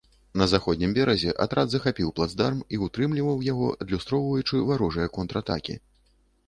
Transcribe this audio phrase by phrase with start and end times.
[0.41, 5.81] На заходнім беразе атрад захапіў плацдарм і ўтрымліваў яго, адлюстроўваючы варожыя контратакі.